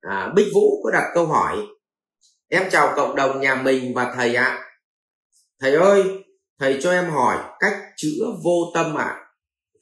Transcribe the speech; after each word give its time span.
à, 0.00 0.32
Bích 0.36 0.46
Vũ 0.54 0.82
có 0.84 0.90
đặt 0.90 1.10
câu 1.14 1.26
hỏi 1.26 1.66
em 2.48 2.70
chào 2.70 2.92
cộng 2.96 3.16
đồng 3.16 3.40
nhà 3.40 3.54
mình 3.54 3.94
và 3.94 4.12
thầy 4.16 4.34
ạ 4.34 4.44
à. 4.44 4.64
thầy 5.58 5.74
ơi 5.74 6.24
thầy 6.58 6.78
cho 6.82 6.92
em 6.92 7.10
hỏi 7.10 7.38
cách 7.60 7.92
chữa 7.96 8.24
vô 8.44 8.70
tâm 8.74 8.94
ạ 8.94 9.04
à. 9.04 9.26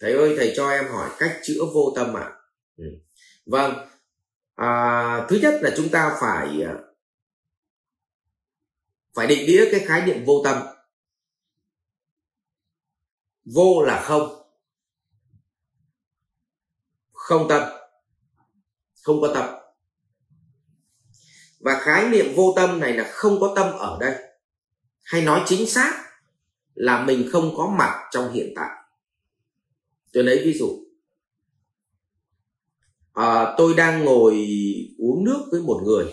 thầy 0.01 0.12
ơi 0.12 0.35
thầy 0.39 0.53
cho 0.57 0.71
em 0.71 0.85
hỏi 0.89 1.11
cách 1.19 1.41
chữa 1.45 1.65
vô 1.75 1.93
tâm 1.96 2.17
ạ 2.17 2.23
à. 2.23 2.37
ừ. 2.77 2.85
vâng 3.46 3.89
à, 4.54 5.27
thứ 5.29 5.39
nhất 5.43 5.61
là 5.62 5.71
chúng 5.77 5.89
ta 5.89 6.16
phải 6.21 6.62
à, 6.62 6.75
phải 9.14 9.27
định 9.27 9.46
nghĩa 9.46 9.64
cái 9.71 9.80
khái 9.80 10.07
niệm 10.07 10.25
vô 10.25 10.41
tâm 10.45 10.62
vô 13.55 13.82
là 13.82 14.03
không 14.03 14.43
không 17.12 17.48
tâm 17.48 17.62
không 19.03 19.21
có 19.21 19.30
tâm 19.35 19.68
và 21.61 21.79
khái 21.80 22.09
niệm 22.09 22.27
vô 22.37 22.52
tâm 22.56 22.80
này 22.80 22.92
là 22.92 23.10
không 23.12 23.41
có 23.41 23.52
tâm 23.56 23.73
ở 23.78 23.98
đây. 24.01 24.14
Hay 25.02 25.23
nói 25.23 25.42
chính 25.46 25.66
xác 25.66 26.05
là 26.74 27.05
mình 27.05 27.28
không 27.33 27.55
có 27.56 27.74
mặt 27.78 28.09
trong 28.10 28.33
hiện 28.33 28.52
tại. 28.56 28.70
Tôi 30.12 30.24
lấy 30.24 30.42
ví 30.45 30.59
dụ. 30.59 30.84
À, 33.12 33.55
tôi 33.59 33.74
đang 33.74 34.05
ngồi 34.05 34.48
uống 34.98 35.24
nước 35.24 35.47
với 35.50 35.60
một 35.60 35.83
người. 35.84 36.06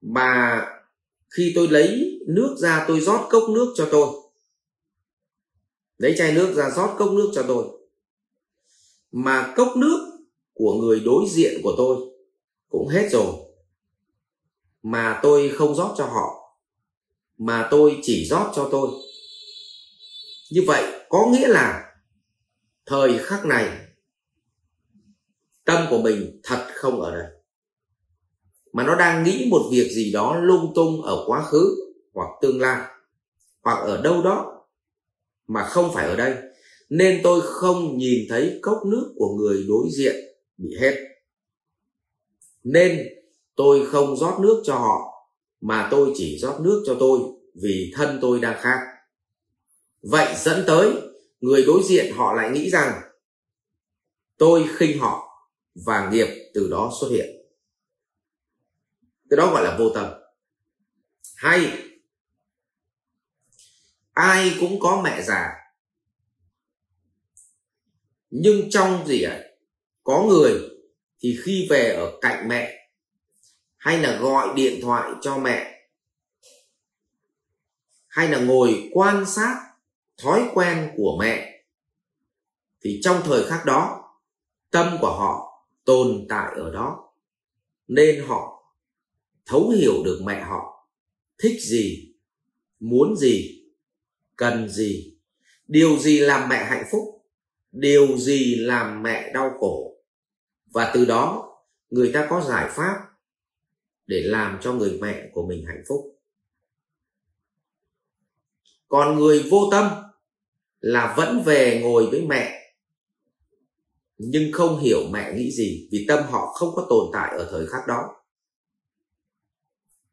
Mà 0.00 0.66
khi 1.30 1.52
tôi 1.54 1.68
lấy 1.68 2.20
nước 2.26 2.56
ra 2.58 2.84
tôi 2.88 3.00
rót 3.00 3.26
cốc 3.30 3.42
nước 3.50 3.74
cho 3.76 3.88
tôi. 3.92 4.08
Lấy 5.98 6.14
chai 6.18 6.32
nước 6.32 6.54
ra 6.54 6.70
rót 6.70 6.94
cốc 6.98 7.10
nước 7.12 7.30
cho 7.34 7.44
tôi. 7.48 7.66
Mà 9.12 9.52
cốc 9.56 9.76
nước 9.76 10.18
của 10.52 10.74
người 10.74 11.00
đối 11.00 11.24
diện 11.28 11.60
của 11.62 11.74
tôi 11.76 12.13
cũng 12.74 12.88
hết 12.88 13.08
rồi. 13.10 13.34
Mà 14.82 15.20
tôi 15.22 15.52
không 15.54 15.74
rót 15.74 15.94
cho 15.98 16.04
họ, 16.04 16.56
mà 17.38 17.68
tôi 17.70 17.98
chỉ 18.02 18.24
rót 18.24 18.52
cho 18.54 18.68
tôi. 18.72 18.90
Như 20.50 20.62
vậy 20.66 20.84
có 21.08 21.26
nghĩa 21.32 21.48
là 21.48 21.94
thời 22.86 23.18
khắc 23.18 23.46
này, 23.46 23.78
tâm 25.64 25.86
của 25.90 25.98
mình 25.98 26.40
thật 26.42 26.66
không 26.74 27.00
ở 27.00 27.16
đây. 27.16 27.26
Mà 28.72 28.84
nó 28.84 28.94
đang 28.94 29.24
nghĩ 29.24 29.48
một 29.50 29.62
việc 29.70 29.90
gì 29.92 30.12
đó 30.12 30.36
lung 30.36 30.72
tung 30.74 31.02
ở 31.02 31.24
quá 31.26 31.42
khứ 31.42 31.76
hoặc 32.14 32.28
tương 32.42 32.60
lai, 32.60 32.88
hoặc 33.62 33.84
ở 33.86 34.02
đâu 34.02 34.22
đó 34.22 34.66
mà 35.46 35.64
không 35.64 35.90
phải 35.94 36.06
ở 36.06 36.16
đây. 36.16 36.36
Nên 36.88 37.20
tôi 37.22 37.40
không 37.44 37.98
nhìn 37.98 38.20
thấy 38.28 38.58
cốc 38.62 38.78
nước 38.86 39.14
của 39.16 39.34
người 39.34 39.64
đối 39.68 39.88
diện 39.96 40.16
bị 40.56 40.68
hết 40.80 41.13
nên 42.64 43.08
tôi 43.56 43.86
không 43.86 44.16
rót 44.16 44.38
nước 44.40 44.62
cho 44.64 44.74
họ, 44.74 45.28
mà 45.60 45.88
tôi 45.90 46.12
chỉ 46.14 46.38
rót 46.38 46.60
nước 46.60 46.84
cho 46.86 46.96
tôi 47.00 47.20
vì 47.62 47.92
thân 47.96 48.18
tôi 48.22 48.40
đang 48.40 48.60
khác 48.60 48.78
vậy 50.10 50.34
dẫn 50.36 50.64
tới, 50.66 50.92
người 51.40 51.64
đối 51.66 51.82
diện 51.84 52.12
họ 52.16 52.32
lại 52.32 52.50
nghĩ 52.50 52.70
rằng, 52.70 53.00
tôi 54.36 54.68
khinh 54.76 54.98
họ 54.98 55.28
và 55.86 56.10
nghiệp 56.10 56.26
từ 56.54 56.68
đó 56.70 56.92
xuất 57.00 57.08
hiện. 57.08 57.26
Cái 59.30 59.36
đó 59.36 59.50
gọi 59.52 59.64
là 59.64 59.76
vô 59.78 59.90
tâm. 59.90 60.12
Hay, 61.36 61.72
ai 64.12 64.56
cũng 64.60 64.80
có 64.80 65.00
mẹ 65.04 65.22
già, 65.22 65.52
nhưng 68.30 68.70
trong 68.70 69.06
gì 69.06 69.22
ạ? 69.22 69.40
Có 70.02 70.22
người 70.22 70.52
thì 71.24 71.38
khi 71.44 71.66
về 71.70 71.94
ở 71.94 72.18
cạnh 72.20 72.48
mẹ, 72.48 72.88
hay 73.76 73.98
là 73.98 74.18
gọi 74.18 74.48
điện 74.56 74.80
thoại 74.82 75.10
cho 75.22 75.38
mẹ, 75.38 75.88
hay 78.06 78.28
là 78.28 78.40
ngồi 78.40 78.90
quan 78.92 79.26
sát 79.26 79.72
thói 80.22 80.48
quen 80.54 80.90
của 80.96 81.16
mẹ, 81.20 81.64
thì 82.80 83.00
trong 83.02 83.22
thời 83.24 83.44
khắc 83.44 83.64
đó, 83.66 84.10
tâm 84.70 84.96
của 85.00 85.10
họ 85.10 85.64
tồn 85.84 86.26
tại 86.28 86.52
ở 86.56 86.70
đó. 86.70 87.12
Nên 87.88 88.24
họ 88.26 88.64
thấu 89.46 89.68
hiểu 89.68 90.02
được 90.04 90.20
mẹ 90.24 90.42
họ, 90.42 90.88
thích 91.38 91.60
gì, 91.60 92.14
muốn 92.80 93.16
gì, 93.16 93.64
cần 94.36 94.68
gì. 94.68 95.16
Điều 95.66 95.98
gì 95.98 96.20
làm 96.20 96.48
mẹ 96.48 96.64
hạnh 96.64 96.84
phúc, 96.92 97.26
điều 97.72 98.16
gì 98.16 98.54
làm 98.54 99.02
mẹ 99.02 99.32
đau 99.32 99.50
khổ 99.60 99.93
và 100.74 100.90
từ 100.94 101.04
đó, 101.04 101.50
người 101.90 102.10
ta 102.14 102.26
có 102.30 102.40
giải 102.40 102.70
pháp 102.70 103.00
để 104.06 104.22
làm 104.24 104.58
cho 104.62 104.72
người 104.72 104.98
mẹ 105.00 105.30
của 105.32 105.46
mình 105.46 105.64
hạnh 105.66 105.82
phúc. 105.88 106.18
Còn 108.88 109.18
người 109.18 109.48
vô 109.50 109.68
tâm 109.70 109.90
là 110.80 111.14
vẫn 111.16 111.42
về 111.42 111.80
ngồi 111.82 112.06
với 112.06 112.22
mẹ, 112.26 112.74
nhưng 114.18 114.52
không 114.52 114.80
hiểu 114.80 114.98
mẹ 115.12 115.34
nghĩ 115.34 115.50
gì 115.50 115.88
vì 115.92 116.04
tâm 116.08 116.24
họ 116.30 116.46
không 116.46 116.74
có 116.74 116.86
tồn 116.90 117.10
tại 117.12 117.34
ở 117.38 117.48
thời 117.50 117.66
khắc 117.66 117.80
đó. 117.88 118.16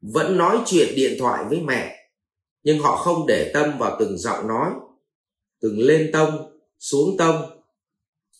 Vẫn 0.00 0.36
nói 0.36 0.62
chuyện 0.66 0.88
điện 0.96 1.16
thoại 1.18 1.44
với 1.48 1.60
mẹ, 1.60 2.10
nhưng 2.62 2.78
họ 2.78 2.96
không 2.96 3.26
để 3.26 3.50
tâm 3.54 3.78
vào 3.78 3.96
từng 4.00 4.18
giọng 4.18 4.48
nói, 4.48 4.70
từng 5.60 5.78
lên 5.78 6.10
tông, 6.12 6.60
xuống 6.78 7.16
tông 7.18 7.61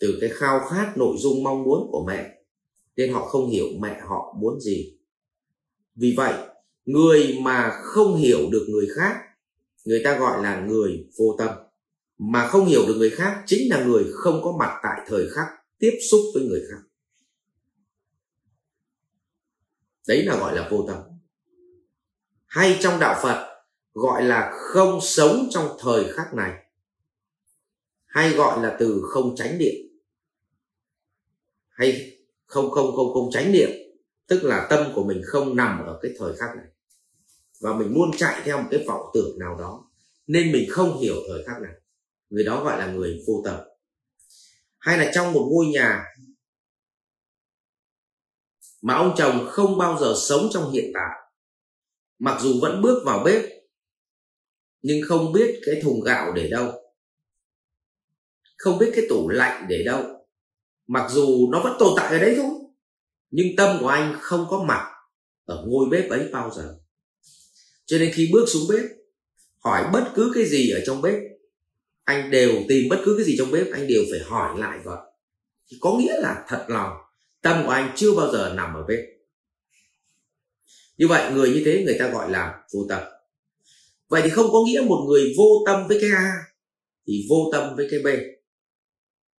từ 0.03 0.19
cái 0.21 0.31
khao 0.31 0.61
khát 0.69 0.93
nội 0.97 1.17
dung 1.19 1.43
mong 1.43 1.63
muốn 1.63 1.89
của 1.93 2.05
mẹ, 2.07 2.39
nên 2.97 3.13
họ 3.13 3.27
không 3.27 3.51
hiểu 3.51 3.67
mẹ 3.81 4.01
họ 4.01 4.37
muốn 4.39 4.61
gì. 4.61 4.99
Vì 5.95 6.15
vậy, 6.17 6.35
người 6.85 7.39
mà 7.43 7.81
không 7.83 8.17
hiểu 8.17 8.39
được 8.51 8.67
người 8.69 8.87
khác, 8.97 9.17
người 9.85 10.01
ta 10.05 10.19
gọi 10.19 10.43
là 10.43 10.61
người 10.61 11.09
vô 11.19 11.37
tâm. 11.39 11.49
Mà 12.19 12.47
không 12.47 12.67
hiểu 12.67 12.87
được 12.87 12.95
người 12.99 13.11
khác 13.11 13.43
chính 13.47 13.71
là 13.71 13.85
người 13.85 14.05
không 14.13 14.41
có 14.45 14.57
mặt 14.59 14.81
tại 14.83 15.01
thời 15.07 15.29
khắc 15.31 15.47
tiếp 15.79 15.99
xúc 16.11 16.21
với 16.35 16.43
người 16.43 16.63
khác. 16.71 16.83
Đấy 20.09 20.23
là 20.23 20.37
gọi 20.37 20.57
là 20.57 20.69
vô 20.71 20.85
tâm. 20.89 20.99
Hay 22.47 22.79
trong 22.81 23.01
đạo 23.01 23.21
phật 23.23 23.65
gọi 23.95 24.25
là 24.25 24.53
không 24.55 24.99
sống 25.03 25.49
trong 25.51 25.77
thời 25.81 26.13
khắc 26.13 26.35
này. 26.35 26.67
Hay 28.07 28.31
gọi 28.31 28.63
là 28.63 28.77
từ 28.81 29.03
không 29.05 29.37
tránh 29.37 29.59
điện 29.59 29.92
hay 31.73 32.19
không 32.47 32.71
không 32.71 32.97
không 32.97 33.13
không 33.15 33.31
tránh 33.33 33.53
niệm. 33.53 33.71
Tức 34.27 34.45
là 34.45 34.67
tâm 34.71 34.93
của 34.95 35.05
mình 35.05 35.23
không 35.25 35.57
nằm 35.57 35.87
ở 35.87 35.99
cái 36.03 36.13
thời 36.19 36.37
khắc 36.37 36.57
này. 36.57 36.67
Và 37.61 37.75
mình 37.75 37.89
luôn 37.95 38.11
chạy 38.17 38.43
theo 38.45 38.59
một 38.59 38.69
cái 38.71 38.85
vọng 38.87 39.03
tưởng 39.15 39.39
nào 39.39 39.57
đó, 39.59 39.91
nên 40.27 40.53
mình 40.53 40.71
không 40.71 41.01
hiểu 41.01 41.15
thời 41.29 41.45
khắc 41.45 41.63
này. 41.63 41.73
Người 42.31 42.45
đó 42.45 42.65
gọi 42.65 42.79
là 42.79 42.93
người 42.93 43.23
vô 43.27 43.43
tâm. 43.45 43.61
Hay 44.79 44.99
là 44.99 45.11
trong 45.15 45.33
một 45.33 45.49
ngôi 45.53 45.67
nhà 45.67 46.05
mà 48.83 48.95
ông 48.95 49.15
chồng 49.17 49.47
không 49.51 49.79
bao 49.79 49.99
giờ 50.01 50.15
sống 50.17 50.49
trong 50.53 50.73
hiện 50.73 50.91
tại, 50.95 51.19
mặc 52.19 52.41
dù 52.43 52.61
vẫn 52.61 52.83
bước 52.83 53.03
vào 53.07 53.25
bếp, 53.25 53.43
nhưng 54.83 55.09
không 55.09 55.33
biết 55.33 55.61
cái 55.67 55.81
thùng 55.83 56.01
gạo 56.01 56.33
để 56.33 56.49
đâu, 56.51 56.73
không 58.57 58.79
biết 58.79 58.93
cái 58.95 59.05
tủ 59.09 59.29
lạnh 59.29 59.67
để 59.69 59.83
đâu 59.87 60.22
mặc 60.87 61.11
dù 61.11 61.49
nó 61.53 61.61
vẫn 61.61 61.77
tồn 61.79 61.93
tại 61.97 62.13
ở 62.13 62.19
đấy 62.19 62.35
thôi, 62.37 62.51
nhưng 63.31 63.57
tâm 63.57 63.77
của 63.81 63.89
anh 63.89 64.17
không 64.21 64.47
có 64.51 64.63
mặt 64.63 64.93
ở 65.45 65.65
ngôi 65.67 65.87
bếp 65.91 66.11
ấy 66.11 66.29
bao 66.33 66.51
giờ. 66.51 66.79
Cho 67.87 67.99
nên 67.99 68.13
khi 68.15 68.31
bước 68.33 68.45
xuống 68.49 68.63
bếp, 68.71 68.85
hỏi 69.59 69.85
bất 69.93 70.13
cứ 70.15 70.33
cái 70.35 70.45
gì 70.45 70.71
ở 70.71 70.81
trong 70.87 71.03
bếp, 71.03 71.15
anh 72.05 72.31
đều 72.31 72.53
tìm 72.69 72.89
bất 72.89 73.03
cứ 73.05 73.15
cái 73.17 73.27
gì 73.27 73.35
trong 73.39 73.51
bếp, 73.51 73.67
anh 73.73 73.87
đều 73.87 74.03
phải 74.11 74.21
hỏi 74.21 74.59
lại 74.59 74.79
vợ 74.85 75.13
thì 75.71 75.79
có 75.81 75.99
nghĩa 75.99 76.21
là 76.21 76.45
thật 76.49 76.65
lòng, 76.69 76.93
tâm 77.43 77.63
của 77.65 77.71
anh 77.71 77.93
chưa 77.97 78.15
bao 78.15 78.33
giờ 78.33 78.53
nằm 78.57 78.75
ở 78.75 78.85
bếp. 78.89 78.99
Như 80.99 81.09
vậy 81.09 81.33
người 81.33 81.51
như 81.51 81.63
thế 81.65 81.83
người 81.85 81.97
ta 81.99 82.09
gọi 82.09 82.31
là 82.31 82.63
vô 82.75 82.87
tâm. 82.89 83.03
Vậy 84.09 84.23
thì 84.25 84.31
không 84.31 84.53
có 84.53 84.65
nghĩa 84.67 84.81
một 84.81 85.05
người 85.09 85.35
vô 85.39 85.63
tâm 85.67 85.89
với 85.89 85.99
cái 86.01 86.11
a 86.17 86.33
thì 87.07 87.27
vô 87.31 87.51
tâm 87.53 87.77
với 87.77 87.89
cái 87.91 88.01
b 88.01 88.07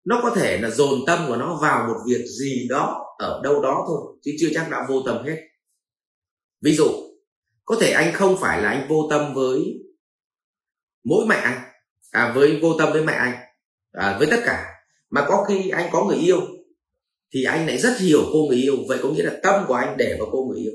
nó 0.05 0.19
có 0.23 0.29
thể 0.35 0.57
là 0.61 0.69
dồn 0.69 0.99
tâm 1.07 1.25
của 1.27 1.35
nó 1.35 1.59
vào 1.61 1.87
một 1.87 1.99
việc 2.07 2.25
gì 2.25 2.67
đó 2.69 3.15
ở 3.17 3.41
đâu 3.43 3.61
đó 3.61 3.83
thôi 3.87 4.17
chứ 4.21 4.31
chưa 4.39 4.49
chắc 4.53 4.67
đã 4.71 4.85
vô 4.89 5.01
tâm 5.05 5.25
hết. 5.25 5.37
Ví 6.61 6.75
dụ 6.75 6.87
có 7.65 7.75
thể 7.81 7.91
anh 7.91 8.13
không 8.13 8.37
phải 8.41 8.61
là 8.61 8.69
anh 8.69 8.87
vô 8.89 9.07
tâm 9.09 9.33
với 9.33 9.79
mỗi 11.03 11.25
mẹ 11.25 11.35
anh 11.35 11.59
à, 12.11 12.33
với 12.35 12.59
vô 12.61 12.77
tâm 12.79 12.93
với 12.93 13.03
mẹ 13.03 13.13
anh 13.13 13.33
à, 13.91 14.17
với 14.19 14.27
tất 14.31 14.39
cả. 14.45 14.65
Mà 15.09 15.25
có 15.27 15.45
khi 15.47 15.69
anh 15.69 15.89
có 15.91 16.05
người 16.05 16.17
yêu 16.17 16.41
thì 17.33 17.43
anh 17.43 17.67
lại 17.67 17.77
rất 17.77 17.97
hiểu 17.99 18.19
cô 18.33 18.45
người 18.49 18.57
yêu 18.57 18.75
vậy 18.87 18.99
có 19.03 19.09
nghĩa 19.09 19.23
là 19.23 19.39
tâm 19.43 19.65
của 19.67 19.73
anh 19.73 19.97
để 19.97 20.15
vào 20.19 20.29
cô 20.31 20.45
người 20.45 20.59
yêu. 20.59 20.73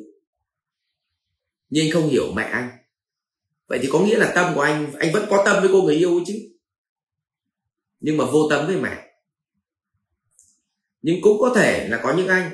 Nhưng 1.69 1.91
không 1.93 2.09
hiểu 2.09 2.33
mẹ 2.37 2.45
anh 2.45 2.71
vậy 3.67 3.79
thì 3.83 3.89
có 3.93 4.01
nghĩa 4.01 4.19
là 4.19 4.33
tâm 4.35 4.55
của 4.55 4.61
anh 4.61 4.93
anh 4.99 5.13
vẫn 5.13 5.27
có 5.31 5.43
tâm 5.47 5.57
với 5.61 5.71
cô 5.73 5.83
người 5.83 5.97
yêu 5.97 6.21
chứ. 6.27 6.35
Nhưng 8.01 8.17
mà 8.17 8.25
vô 8.25 8.49
tâm 8.51 8.67
với 8.67 8.77
mẹ 8.77 9.08
nhưng 11.09 11.23
cũng 11.23 11.39
có 11.41 11.53
thể 11.57 11.89
là 11.89 12.01
có 12.03 12.15
những 12.17 12.29
anh 12.29 12.51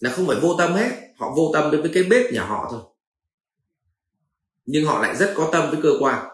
là 0.00 0.10
không 0.10 0.26
phải 0.26 0.40
vô 0.40 0.54
tâm 0.58 0.72
hết. 0.72 0.90
Họ 1.16 1.34
vô 1.36 1.50
tâm 1.52 1.70
đến 1.70 1.80
với 1.80 1.90
cái 1.94 2.02
bếp 2.02 2.32
nhà 2.32 2.44
họ 2.44 2.68
thôi. 2.70 2.80
Nhưng 4.66 4.84
họ 4.84 5.02
lại 5.02 5.16
rất 5.16 5.32
có 5.36 5.48
tâm 5.52 5.70
với 5.70 5.80
cơ 5.82 5.90
quan. 6.00 6.28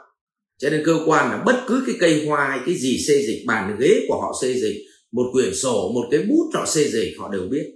Cho 0.58 0.70
nên 0.70 0.82
cơ 0.86 0.98
quan 1.06 1.30
là 1.30 1.42
bất 1.46 1.64
cứ 1.68 1.82
cái 1.86 1.96
cây 2.00 2.26
hoa 2.26 2.48
hay 2.48 2.60
cái 2.66 2.74
gì 2.74 2.98
xê 2.98 3.22
dịch, 3.26 3.44
bàn 3.46 3.76
ghế 3.80 4.06
của 4.08 4.20
họ 4.20 4.32
xê 4.42 4.54
dịch, 4.54 4.86
một 5.12 5.24
quyển 5.32 5.54
sổ, 5.54 5.90
một 5.94 6.08
cái 6.10 6.22
bút 6.28 6.50
họ 6.54 6.66
xê 6.66 6.88
dịch, 6.88 7.14
họ 7.18 7.28
đều 7.28 7.42
biết. 7.50 7.74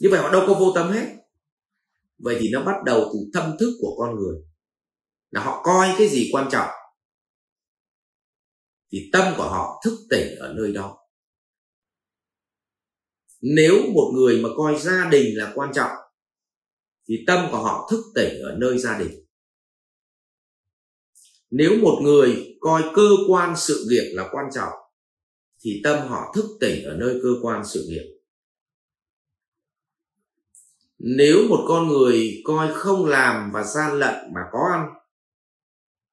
Như 0.00 0.08
vậy 0.10 0.20
họ 0.20 0.32
đâu 0.32 0.44
có 0.46 0.54
vô 0.54 0.72
tâm 0.74 0.90
hết. 0.90 1.06
Vậy 2.18 2.36
thì 2.40 2.48
nó 2.52 2.62
bắt 2.62 2.76
đầu 2.86 3.10
từ 3.12 3.18
tâm 3.32 3.56
thức 3.60 3.76
của 3.80 3.96
con 3.98 4.16
người. 4.16 4.36
Là 5.30 5.40
họ 5.40 5.62
coi 5.64 5.88
cái 5.98 6.08
gì 6.08 6.30
quan 6.32 6.48
trọng 6.50 6.70
thì 8.92 9.10
tâm 9.12 9.34
của 9.36 9.48
họ 9.48 9.80
thức 9.84 9.98
tỉnh 10.10 10.38
ở 10.38 10.52
nơi 10.56 10.72
đó 10.72 10.97
nếu 13.40 13.74
một 13.94 14.12
người 14.14 14.42
mà 14.42 14.48
coi 14.56 14.78
gia 14.78 15.08
đình 15.10 15.38
là 15.38 15.52
quan 15.54 15.72
trọng, 15.74 15.92
thì 17.08 17.24
tâm 17.26 17.48
của 17.50 17.58
họ 17.58 17.88
thức 17.90 18.04
tỉnh 18.14 18.42
ở 18.42 18.56
nơi 18.58 18.78
gia 18.78 18.98
đình. 18.98 19.10
Nếu 21.50 21.78
một 21.82 22.00
người 22.02 22.56
coi 22.60 22.82
cơ 22.94 23.08
quan 23.28 23.56
sự 23.56 23.86
nghiệp 23.90 24.12
là 24.14 24.28
quan 24.32 24.46
trọng, 24.54 24.72
thì 25.60 25.80
tâm 25.84 26.08
họ 26.08 26.32
thức 26.34 26.44
tỉnh 26.60 26.84
ở 26.84 26.94
nơi 26.94 27.20
cơ 27.22 27.28
quan 27.42 27.64
sự 27.66 27.86
nghiệp 27.88 28.18
nếu 30.98 31.48
một 31.48 31.64
con 31.68 31.88
người 31.88 32.42
coi 32.44 32.74
không 32.74 33.06
làm 33.06 33.50
và 33.52 33.64
gian 33.64 33.98
lận 33.98 34.14
mà 34.34 34.40
có 34.52 34.58
ăn 34.72 34.88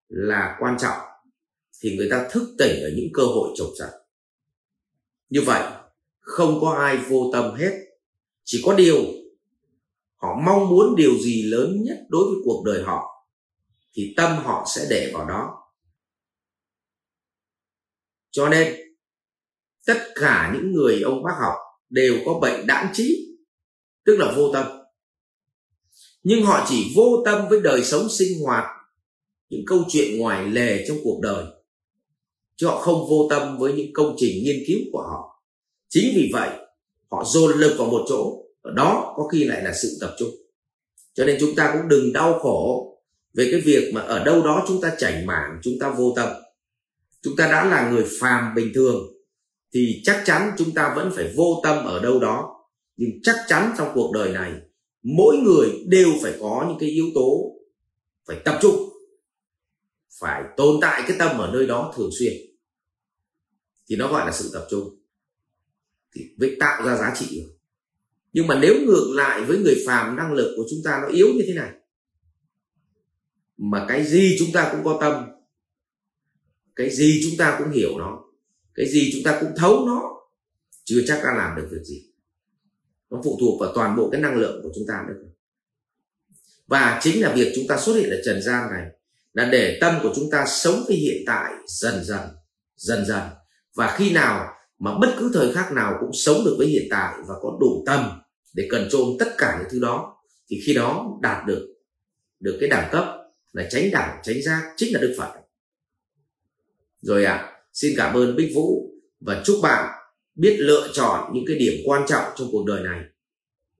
là 0.07 0.57
quan 0.59 0.77
trọng, 0.79 0.99
thì 1.81 1.97
người 1.97 2.07
ta 2.11 2.27
thức 2.31 2.55
tỉnh 2.57 2.83
ở 2.83 2.89
những 2.95 3.07
cơ 3.13 3.23
hội 3.23 3.49
trồng 3.55 3.69
trọt. 3.77 3.89
Như 5.29 5.41
vậy 5.45 5.71
không 6.25 6.57
có 6.61 6.71
ai 6.71 6.97
vô 6.97 7.29
tâm 7.33 7.55
hết. 7.55 7.71
Chỉ 8.43 8.61
có 8.65 8.73
điều, 8.73 8.97
họ 10.15 10.27
mong 10.45 10.69
muốn 10.69 10.95
điều 10.95 11.17
gì 11.19 11.43
lớn 11.43 11.77
nhất 11.83 11.97
đối 12.09 12.25
với 12.25 12.35
cuộc 12.43 12.63
đời 12.65 12.83
họ, 12.83 13.27
thì 13.93 14.13
tâm 14.17 14.37
họ 14.43 14.65
sẽ 14.75 14.87
để 14.89 15.11
vào 15.13 15.25
đó. 15.25 15.49
Cho 18.31 18.49
nên, 18.49 18.75
tất 19.85 19.99
cả 20.15 20.51
những 20.55 20.71
người 20.71 21.01
ông 21.01 21.23
bác 21.23 21.35
học 21.41 21.55
đều 21.89 22.15
có 22.25 22.39
bệnh 22.39 22.67
đãng 22.67 22.93
trí, 22.93 23.37
tức 24.05 24.17
là 24.19 24.33
vô 24.37 24.53
tâm. 24.53 24.65
Nhưng 26.23 26.45
họ 26.45 26.65
chỉ 26.69 26.91
vô 26.95 27.23
tâm 27.25 27.49
với 27.49 27.61
đời 27.61 27.83
sống 27.83 28.09
sinh 28.09 28.43
hoạt, 28.43 28.65
những 29.49 29.63
câu 29.67 29.83
chuyện 29.89 30.19
ngoài 30.19 30.47
lề 30.47 30.85
trong 30.87 30.97
cuộc 31.03 31.19
đời, 31.23 31.45
chứ 32.55 32.67
họ 32.67 32.79
không 32.79 33.09
vô 33.09 33.27
tâm 33.29 33.57
với 33.57 33.73
những 33.73 33.93
công 33.93 34.15
trình 34.17 34.43
nghiên 34.43 34.63
cứu 34.67 34.79
của 34.91 35.01
họ 35.01 35.34
chính 35.89 36.13
vì 36.15 36.29
vậy, 36.33 36.49
họ 37.11 37.23
dồn 37.25 37.51
lực 37.51 37.75
vào 37.77 37.87
một 37.87 38.05
chỗ 38.09 38.43
ở 38.61 38.71
đó 38.75 39.13
có 39.17 39.27
khi 39.27 39.43
lại 39.43 39.63
là 39.63 39.73
sự 39.73 39.97
tập 40.01 40.15
trung. 40.19 40.29
Cho 41.13 41.25
nên 41.25 41.37
chúng 41.39 41.55
ta 41.55 41.73
cũng 41.73 41.89
đừng 41.89 42.13
đau 42.13 42.39
khổ 42.39 42.91
về 43.33 43.47
cái 43.51 43.61
việc 43.61 43.91
mà 43.93 44.01
ở 44.01 44.23
đâu 44.23 44.41
đó 44.41 44.65
chúng 44.67 44.81
ta 44.81 44.95
chảnh 44.97 45.25
mảng, 45.25 45.59
chúng 45.63 45.73
ta 45.79 45.89
vô 45.89 46.13
tâm. 46.15 46.29
Chúng 47.21 47.35
ta 47.35 47.47
đã 47.47 47.65
là 47.65 47.91
người 47.91 48.05
phàm 48.19 48.55
bình 48.55 48.71
thường, 48.75 49.13
thì 49.73 50.01
chắc 50.03 50.23
chắn 50.25 50.51
chúng 50.57 50.71
ta 50.71 50.93
vẫn 50.95 51.11
phải 51.15 51.33
vô 51.35 51.61
tâm 51.63 51.85
ở 51.85 51.99
đâu 51.99 52.19
đó. 52.19 52.51
Nhưng 52.97 53.09
chắc 53.23 53.35
chắn 53.47 53.73
trong 53.77 53.91
cuộc 53.93 54.11
đời 54.13 54.29
này, 54.29 54.51
mỗi 55.03 55.37
người 55.37 55.69
đều 55.87 56.09
phải 56.21 56.33
có 56.39 56.65
những 56.69 56.77
cái 56.79 56.89
yếu 56.89 57.05
tố 57.15 57.51
phải 58.27 58.37
tập 58.45 58.59
trung, 58.61 58.75
phải 60.19 60.43
tồn 60.57 60.77
tại 60.81 61.03
cái 61.07 61.17
tâm 61.19 61.37
ở 61.37 61.51
nơi 61.53 61.67
đó 61.67 61.93
thường 61.97 62.09
xuyên. 62.19 62.33
Thì 63.89 63.95
nó 63.95 64.11
gọi 64.11 64.25
là 64.25 64.31
sự 64.31 64.49
tập 64.53 64.67
trung 64.69 65.04
thì 66.15 66.25
mới 66.37 66.57
tạo 66.59 66.85
ra 66.85 66.97
giá 66.97 67.15
trị 67.15 67.41
được 67.41 67.55
nhưng 68.35 68.47
mà 68.47 68.59
nếu 68.61 68.75
ngược 68.85 69.11
lại 69.15 69.43
với 69.43 69.57
người 69.57 69.75
phàm 69.87 70.15
năng 70.15 70.33
lực 70.33 70.53
của 70.57 70.63
chúng 70.69 70.79
ta 70.83 70.99
nó 71.01 71.07
yếu 71.07 71.27
như 71.27 71.43
thế 71.47 71.53
này, 71.53 71.71
mà 73.57 73.85
cái 73.87 74.05
gì 74.05 74.35
chúng 74.39 74.51
ta 74.53 74.69
cũng 74.71 74.83
có 74.83 74.97
tâm, 75.01 75.25
cái 76.75 76.89
gì 76.89 77.21
chúng 77.23 77.37
ta 77.37 77.55
cũng 77.59 77.71
hiểu 77.71 77.97
nó, 77.97 78.23
cái 78.73 78.85
gì 78.89 79.11
chúng 79.13 79.23
ta 79.23 79.37
cũng 79.41 79.51
thấu 79.57 79.85
nó, 79.87 80.01
chưa 80.83 81.01
chắc 81.07 81.21
đã 81.23 81.33
làm 81.37 81.55
được 81.55 81.67
việc 81.71 81.83
gì. 81.83 82.05
Nó 83.09 83.21
phụ 83.23 83.37
thuộc 83.41 83.61
vào 83.61 83.71
toàn 83.75 83.95
bộ 83.95 84.09
cái 84.11 84.21
năng 84.21 84.35
lượng 84.35 84.63
của 84.63 84.69
chúng 84.75 84.87
ta 84.87 85.05
nữa. 85.07 85.23
Và 86.67 86.99
chính 87.03 87.21
là 87.21 87.33
việc 87.35 87.51
chúng 87.55 87.67
ta 87.67 87.77
xuất 87.77 87.93
hiện 87.93 88.09
ở 88.09 88.21
trần 88.25 88.41
gian 88.41 88.71
này 88.71 88.85
là 89.33 89.49
để 89.51 89.77
tâm 89.81 89.99
của 90.03 90.13
chúng 90.15 90.29
ta 90.31 90.45
sống 90.47 90.83
với 90.87 90.97
hiện 90.97 91.23
tại 91.27 91.53
dần 91.67 92.03
dần 92.03 92.29
dần 92.75 93.05
dần. 93.05 93.21
Và 93.75 93.95
khi 93.97 94.11
nào 94.11 94.54
mà 94.79 94.97
bất 95.01 95.15
cứ 95.19 95.31
thời 95.33 95.53
khắc 95.53 95.71
nào 95.71 95.97
cũng 95.99 96.13
sống 96.13 96.37
được 96.45 96.55
với 96.57 96.67
hiện 96.67 96.87
tại 96.89 97.13
và 97.27 97.35
có 97.41 97.57
đủ 97.61 97.83
tâm 97.85 98.21
để 98.53 98.67
cần 98.71 98.87
trôn 98.91 99.07
tất 99.19 99.35
cả 99.37 99.57
những 99.59 99.67
thứ 99.71 99.79
đó 99.79 100.17
thì 100.49 100.59
khi 100.65 100.73
đó 100.73 101.17
đạt 101.21 101.45
được 101.45 101.75
được 102.39 102.57
cái 102.59 102.69
đẳng 102.69 102.89
cấp 102.91 103.05
là 103.53 103.67
tránh 103.71 103.91
đẳng 103.91 104.19
tránh 104.23 104.43
giác 104.43 104.73
chính 104.77 104.93
là 104.93 104.99
đức 105.01 105.15
phật. 105.17 105.33
Rồi 107.01 107.25
ạ 107.25 107.33
à, 107.33 107.51
xin 107.73 107.93
cảm 107.97 108.15
ơn 108.15 108.35
bích 108.35 108.51
vũ 108.55 108.91
và 109.19 109.41
chúc 109.45 109.59
bạn 109.63 109.95
biết 110.35 110.55
lựa 110.59 110.89
chọn 110.93 111.31
những 111.33 111.43
cái 111.47 111.57
điểm 111.57 111.73
quan 111.85 112.05
trọng 112.07 112.23
trong 112.35 112.47
cuộc 112.51 112.65
đời 112.65 112.83
này 112.83 112.99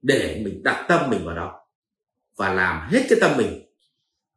để 0.01 0.41
mình 0.44 0.63
đặt 0.63 0.86
tâm 0.89 1.09
mình 1.09 1.25
vào 1.25 1.36
đó 1.36 1.59
và 2.38 2.53
làm 2.53 2.89
hết 2.91 3.06
cái 3.09 3.19
tâm 3.21 3.38
mình. 3.38 3.62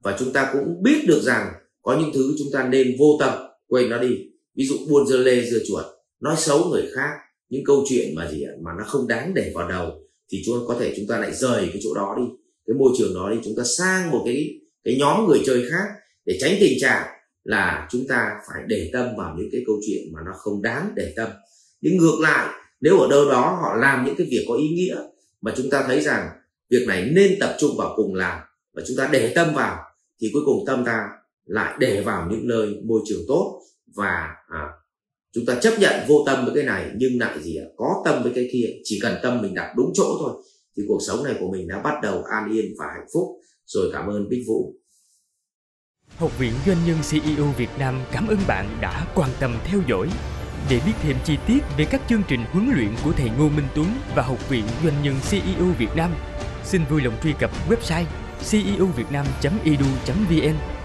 Và 0.02 0.16
chúng 0.18 0.32
ta 0.32 0.50
cũng 0.52 0.82
biết 0.82 1.04
được 1.06 1.20
rằng 1.22 1.52
có 1.82 1.98
những 2.00 2.10
thứ 2.14 2.34
chúng 2.38 2.48
ta 2.52 2.68
nên 2.68 2.96
vô 2.98 3.16
tâm 3.20 3.34
quên 3.66 3.90
nó 3.90 3.98
đi. 3.98 4.18
Ví 4.54 4.64
dụ 4.66 4.76
buôn 4.88 5.06
dưa 5.06 5.16
lê 5.16 5.44
dưa 5.44 5.58
chuột 5.68 5.84
nói 6.20 6.34
xấu 6.38 6.64
người 6.64 6.86
khác 6.94 7.10
những 7.48 7.64
câu 7.64 7.84
chuyện 7.88 8.14
mà 8.14 8.30
gì 8.30 8.44
mà 8.62 8.70
nó 8.78 8.84
không 8.84 9.08
đáng 9.08 9.34
để 9.34 9.52
vào 9.54 9.68
đầu 9.68 10.00
thì 10.32 10.42
chúng 10.46 10.66
có 10.68 10.76
thể 10.80 10.94
chúng 10.96 11.06
ta 11.08 11.18
lại 11.18 11.32
rời 11.34 11.68
cái 11.72 11.80
chỗ 11.82 11.94
đó 11.94 12.14
đi. 12.18 12.24
Cái 12.66 12.74
môi 12.78 12.92
trường 12.98 13.14
đó 13.14 13.30
đi 13.30 13.36
chúng 13.44 13.54
ta 13.56 13.62
sang 13.64 14.10
một 14.10 14.22
cái 14.24 14.60
cái 14.84 14.96
nhóm 14.98 15.26
người 15.26 15.42
chơi 15.46 15.64
khác 15.70 15.86
để 16.24 16.38
tránh 16.40 16.56
tình 16.60 16.78
trạng 16.80 17.06
là 17.44 17.88
chúng 17.90 18.06
ta 18.08 18.30
phải 18.48 18.62
để 18.66 18.90
tâm 18.92 19.08
vào 19.16 19.34
những 19.38 19.48
cái 19.52 19.60
câu 19.66 19.76
chuyện 19.86 20.02
mà 20.12 20.20
nó 20.26 20.32
không 20.36 20.62
đáng 20.62 20.92
để 20.96 21.12
tâm. 21.16 21.28
Nhưng 21.80 21.96
ngược 21.96 22.18
lại 22.20 22.54
nếu 22.80 22.98
ở 22.98 23.08
đâu 23.10 23.24
đó 23.28 23.58
họ 23.62 23.76
làm 23.76 24.04
những 24.04 24.14
cái 24.16 24.26
việc 24.30 24.44
có 24.48 24.54
ý 24.54 24.68
nghĩa 24.68 24.96
mà 25.40 25.54
chúng 25.56 25.70
ta 25.70 25.84
thấy 25.86 26.00
rằng 26.00 26.28
việc 26.70 26.84
này 26.88 27.10
nên 27.12 27.36
tập 27.40 27.56
trung 27.58 27.70
vào 27.78 27.92
cùng 27.96 28.14
làm 28.14 28.40
và 28.74 28.82
chúng 28.86 28.96
ta 28.96 29.08
để 29.12 29.32
tâm 29.34 29.54
vào 29.54 29.78
thì 30.20 30.30
cuối 30.32 30.42
cùng 30.46 30.64
tâm 30.66 30.84
ta 30.84 31.08
lại 31.44 31.76
để 31.80 32.02
vào 32.02 32.28
những 32.30 32.48
nơi 32.48 32.80
môi 32.84 33.00
trường 33.08 33.22
tốt 33.28 33.62
và 33.94 34.28
à, 34.48 34.68
chúng 35.34 35.46
ta 35.46 35.54
chấp 35.60 35.78
nhận 35.78 35.94
vô 36.08 36.24
tâm 36.26 36.44
với 36.44 36.54
cái 36.54 36.64
này 36.64 36.90
nhưng 36.96 37.20
lại 37.20 37.42
gì 37.42 37.56
ạ? 37.56 37.64
Có 37.76 38.02
tâm 38.04 38.22
với 38.22 38.32
cái 38.34 38.48
kia 38.52 38.66
chỉ 38.84 38.98
cần 39.02 39.14
tâm 39.22 39.42
mình 39.42 39.54
đặt 39.54 39.72
đúng 39.76 39.90
chỗ 39.94 40.16
thôi. 40.20 40.32
Thì 40.76 40.82
cuộc 40.88 40.98
sống 41.06 41.24
này 41.24 41.34
của 41.40 41.50
mình 41.52 41.68
đã 41.68 41.80
bắt 41.84 41.94
đầu 42.02 42.22
an 42.22 42.52
yên 42.52 42.64
và 42.78 42.86
hạnh 42.94 43.06
phúc. 43.14 43.24
Rồi 43.66 43.90
cảm 43.92 44.08
ơn 44.08 44.28
bích 44.28 44.42
vũ. 44.48 44.74
Học 46.16 46.38
viện 46.38 46.52
Doanh 46.66 46.76
nhân 46.86 46.96
CEO 47.10 47.46
Việt 47.58 47.70
Nam 47.78 48.00
cảm 48.12 48.28
ơn 48.28 48.38
bạn 48.48 48.78
đã 48.80 49.06
quan 49.14 49.30
tâm 49.40 49.54
theo 49.64 49.80
dõi. 49.88 50.08
Để 50.70 50.80
biết 50.86 50.92
thêm 51.02 51.16
chi 51.24 51.36
tiết 51.46 51.58
về 51.78 51.84
các 51.90 52.02
chương 52.08 52.22
trình 52.28 52.40
huấn 52.52 52.70
luyện 52.76 52.90
của 53.04 53.12
thầy 53.12 53.30
Ngô 53.38 53.48
Minh 53.48 53.66
Tuấn 53.74 53.86
và 54.14 54.22
Học 54.22 54.50
viện 54.50 54.64
Doanh 54.84 55.02
nhân 55.02 55.14
CEO 55.30 55.66
Việt 55.78 55.96
Nam, 55.96 56.14
xin 56.64 56.82
vui 56.90 57.02
lòng 57.02 57.14
truy 57.22 57.32
cập 57.40 57.50
website 57.68 58.04
ceovietnam.edu.vn 58.50 60.77